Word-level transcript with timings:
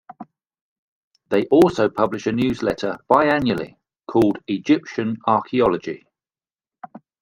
They 1.29 1.43
also 1.49 1.87
publish 1.87 2.25
a 2.25 2.31
newsletter 2.31 2.97
bi-annually 3.07 3.77
called 4.07 4.39
"Egyptian 4.47 5.17
Archaeology". 5.27 6.07